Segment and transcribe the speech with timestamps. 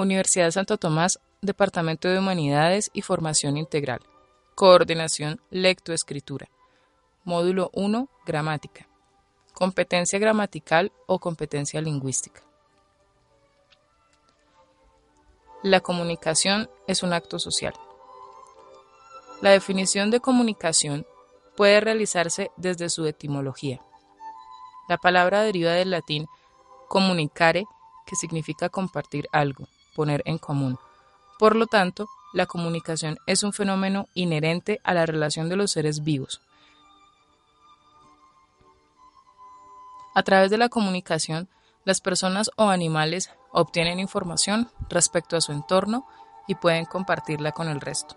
[0.00, 3.98] Universidad Santo Tomás, Departamento de Humanidades y Formación Integral.
[4.54, 6.48] Coordinación Lectoescritura.
[7.24, 8.08] Módulo 1.
[8.24, 8.86] Gramática.
[9.54, 12.42] Competencia gramatical o competencia lingüística.
[15.64, 17.74] La comunicación es un acto social.
[19.40, 21.08] La definición de comunicación
[21.56, 23.80] puede realizarse desde su etimología.
[24.88, 26.28] La palabra deriva del latín
[26.86, 27.64] comunicare,
[28.06, 29.66] que significa compartir algo
[29.98, 30.78] poner en común.
[31.40, 36.04] Por lo tanto, la comunicación es un fenómeno inherente a la relación de los seres
[36.04, 36.40] vivos.
[40.14, 41.48] A través de la comunicación,
[41.84, 46.06] las personas o animales obtienen información respecto a su entorno
[46.46, 48.16] y pueden compartirla con el resto.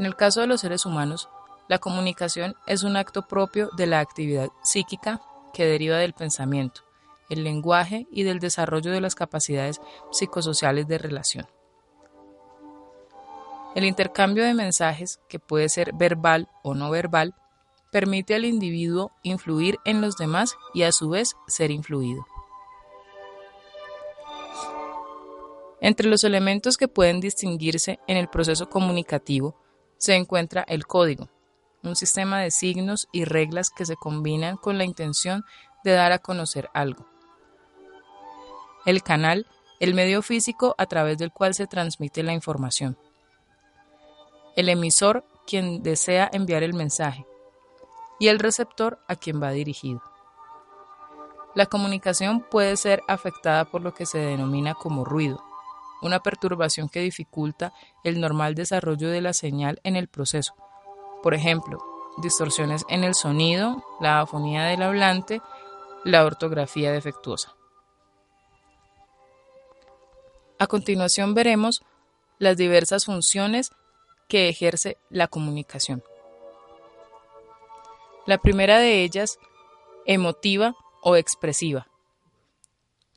[0.00, 1.28] En el caso de los seres humanos,
[1.68, 5.20] la comunicación es un acto propio de la actividad psíquica
[5.54, 6.85] que deriva del pensamiento
[7.28, 11.46] el lenguaje y del desarrollo de las capacidades psicosociales de relación.
[13.74, 17.34] El intercambio de mensajes, que puede ser verbal o no verbal,
[17.90, 22.26] permite al individuo influir en los demás y a su vez ser influido.
[25.80, 29.54] Entre los elementos que pueden distinguirse en el proceso comunicativo
[29.98, 31.28] se encuentra el código,
[31.82, 35.44] un sistema de signos y reglas que se combinan con la intención
[35.84, 37.06] de dar a conocer algo
[38.86, 39.46] el canal,
[39.80, 42.96] el medio físico a través del cual se transmite la información.
[44.56, 47.26] El emisor, quien desea enviar el mensaje.
[48.18, 50.00] Y el receptor, a quien va dirigido.
[51.54, 55.42] La comunicación puede ser afectada por lo que se denomina como ruido,
[56.00, 57.72] una perturbación que dificulta
[58.04, 60.54] el normal desarrollo de la señal en el proceso.
[61.22, 61.78] Por ejemplo,
[62.18, 65.40] distorsiones en el sonido, la afonía del hablante,
[66.04, 67.56] la ortografía defectuosa.
[70.58, 71.82] A continuación veremos
[72.38, 73.72] las diversas funciones
[74.28, 76.02] que ejerce la comunicación.
[78.26, 79.38] La primera de ellas,
[80.06, 81.86] emotiva o expresiva.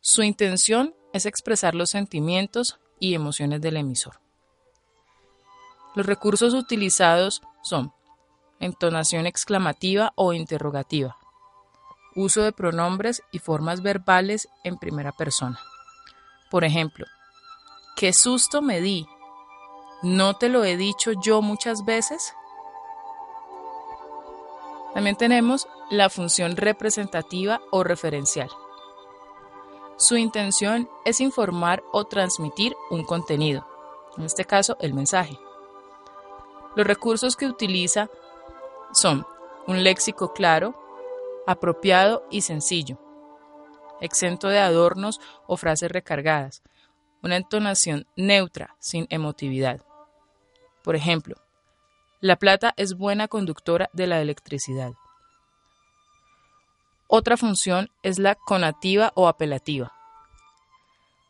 [0.01, 4.19] Su intención es expresar los sentimientos y emociones del emisor.
[5.95, 7.93] Los recursos utilizados son
[8.59, 11.17] entonación exclamativa o interrogativa,
[12.15, 15.59] uso de pronombres y formas verbales en primera persona.
[16.51, 17.05] Por ejemplo,
[17.99, 19.09] Qué susto me di.
[20.03, 22.33] ¿No te lo he dicho yo muchas veces?
[24.93, 28.49] También tenemos la función representativa o referencial.
[29.97, 33.67] Su intención es informar o transmitir un contenido,
[34.15, 35.37] en este caso el mensaje.
[36.77, 38.09] Los recursos que utiliza
[38.93, 39.27] son
[39.67, 40.73] un léxico claro,
[41.45, 42.97] apropiado y sencillo,
[43.99, 46.63] exento de adornos o frases recargadas,
[47.21, 49.81] una entonación neutra, sin emotividad.
[50.83, 51.35] Por ejemplo,
[52.21, 54.93] la plata es buena conductora de la electricidad.
[57.07, 59.93] Otra función es la conativa o apelativa.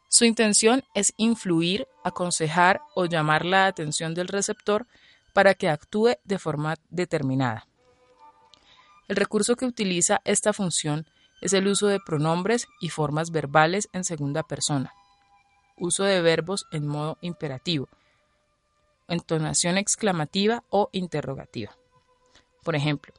[0.09, 4.87] Su intención es influir, aconsejar o llamar la atención del receptor
[5.33, 7.67] para que actúe de forma determinada.
[9.07, 11.07] El recurso que utiliza esta función
[11.41, 14.93] es el uso de pronombres y formas verbales en segunda persona
[15.79, 17.87] uso de verbos en modo imperativo,
[19.07, 21.75] entonación exclamativa o interrogativa.
[22.63, 23.13] Por ejemplo,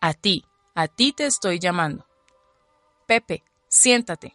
[0.00, 0.44] a ti,
[0.74, 2.06] a ti te estoy llamando.
[3.06, 4.34] Pepe, siéntate.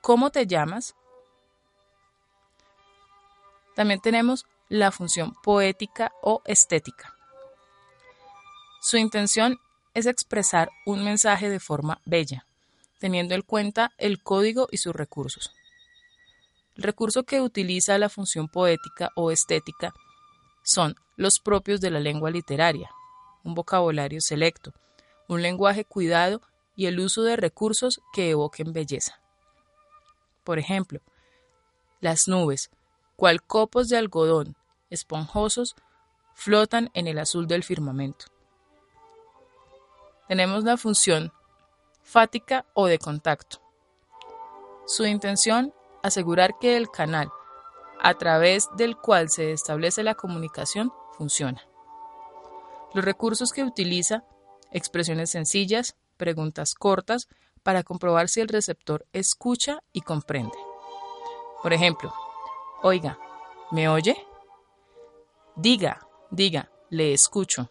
[0.00, 0.94] ¿Cómo te llamas?
[3.74, 7.16] También tenemos la función poética o estética.
[8.80, 9.60] Su intención
[9.94, 12.46] es expresar un mensaje de forma bella,
[12.98, 15.52] teniendo en cuenta el código y sus recursos.
[16.76, 19.92] El recurso que utiliza la función poética o estética
[20.62, 22.90] son los propios de la lengua literaria,
[23.42, 24.72] un vocabulario selecto,
[25.28, 26.40] un lenguaje cuidado
[26.76, 29.20] y el uso de recursos que evoquen belleza.
[30.44, 31.00] Por ejemplo,
[32.00, 32.70] las nubes,
[33.16, 34.56] cual copos de algodón
[34.90, 35.76] esponjosos,
[36.34, 38.26] flotan en el azul del firmamento.
[40.28, 41.32] Tenemos la función
[42.08, 43.60] fática o de contacto.
[44.86, 47.30] Su intención, asegurar que el canal
[48.00, 51.68] a través del cual se establece la comunicación funciona.
[52.94, 54.24] Los recursos que utiliza,
[54.72, 57.28] expresiones sencillas, preguntas cortas,
[57.62, 60.56] para comprobar si el receptor escucha y comprende.
[61.62, 62.14] Por ejemplo,
[62.82, 63.18] oiga,
[63.70, 64.16] ¿me oye?
[65.56, 67.70] Diga, diga, le escucho.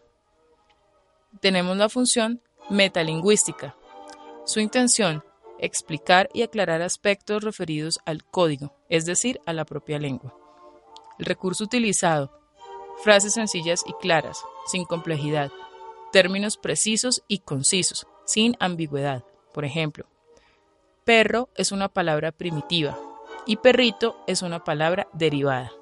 [1.40, 2.40] Tenemos la función
[2.70, 3.74] metalingüística.
[4.48, 5.22] Su intención,
[5.58, 10.34] explicar y aclarar aspectos referidos al código, es decir, a la propia lengua.
[11.18, 12.32] El recurso utilizado,
[13.04, 15.50] frases sencillas y claras, sin complejidad,
[16.12, 19.22] términos precisos y concisos, sin ambigüedad.
[19.52, 20.06] Por ejemplo,
[21.04, 22.98] perro es una palabra primitiva
[23.44, 25.72] y perrito es una palabra derivada.